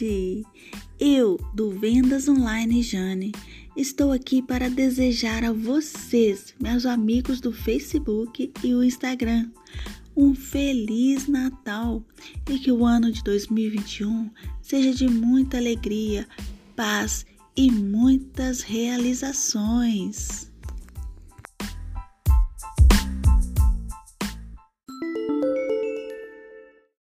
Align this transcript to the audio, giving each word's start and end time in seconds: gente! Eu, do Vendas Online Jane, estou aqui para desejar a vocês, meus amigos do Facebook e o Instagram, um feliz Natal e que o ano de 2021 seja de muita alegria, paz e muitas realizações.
gente! 0.00 0.46
Eu, 0.98 1.38
do 1.54 1.70
Vendas 1.70 2.28
Online 2.28 2.82
Jane, 2.82 3.32
estou 3.76 4.12
aqui 4.12 4.42
para 4.42 4.68
desejar 4.68 5.44
a 5.44 5.52
vocês, 5.52 6.54
meus 6.60 6.86
amigos 6.86 7.40
do 7.40 7.52
Facebook 7.52 8.50
e 8.62 8.74
o 8.74 8.82
Instagram, 8.82 9.50
um 10.16 10.34
feliz 10.34 11.26
Natal 11.26 12.02
e 12.50 12.58
que 12.58 12.72
o 12.72 12.84
ano 12.84 13.12
de 13.12 13.22
2021 13.22 14.30
seja 14.62 14.92
de 14.92 15.08
muita 15.08 15.58
alegria, 15.58 16.26
paz 16.74 17.24
e 17.56 17.70
muitas 17.70 18.62
realizações. 18.62 20.49